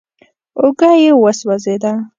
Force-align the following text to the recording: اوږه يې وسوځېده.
اوږه 0.59 0.89
يې 1.03 1.11
وسوځېده. 1.23 1.93